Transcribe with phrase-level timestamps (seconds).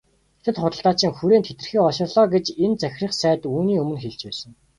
[0.43, 4.51] Хятад худалдаачин хүрээнд хэтэрхий олширлоо гэж энэ захирах сайд үүний өмнө хэлж байсан.